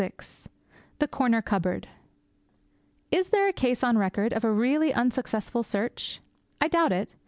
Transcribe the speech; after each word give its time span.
VI 0.01 0.11
THE 0.97 1.07
CORNER 1.07 1.43
CUPBOARD 1.43 1.87
Is 3.11 3.29
there 3.29 3.47
a 3.47 3.53
case 3.53 3.83
on 3.83 3.99
record 3.99 4.33
of 4.33 4.43
a 4.43 4.51
really 4.51 4.91
unsuccessful 4.91 5.61
search? 5.61 6.21
I 6.59 6.67
doubt 6.69 6.91
it. 6.91 7.13